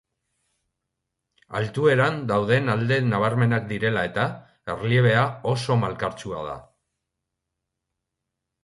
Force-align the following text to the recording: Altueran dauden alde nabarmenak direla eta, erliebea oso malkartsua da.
Altueran 1.59 2.17
dauden 2.31 2.73
alde 2.77 2.97
nabarmenak 3.11 3.69
direla 3.73 4.07
eta, 4.11 4.27
erliebea 4.77 5.29
oso 5.55 5.79
malkartsua 5.85 6.45
da. 6.51 6.59